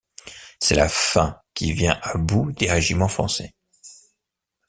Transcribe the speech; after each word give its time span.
C'est 0.59 0.73
la 0.73 0.89
faim 0.89 1.39
qui 1.53 1.73
vient 1.73 1.99
à 2.01 2.17
bout 2.17 2.51
des 2.53 2.67
régiments 2.71 3.07
français. 3.07 3.53